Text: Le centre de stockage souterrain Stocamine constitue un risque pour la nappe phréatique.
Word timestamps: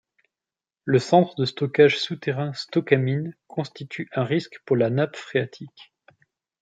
Le 0.83 0.97
centre 0.97 1.35
de 1.35 1.45
stockage 1.45 1.99
souterrain 1.99 2.53
Stocamine 2.55 3.35
constitue 3.47 4.09
un 4.15 4.23
risque 4.23 4.57
pour 4.65 4.75
la 4.75 4.89
nappe 4.89 5.15
phréatique. 5.15 5.93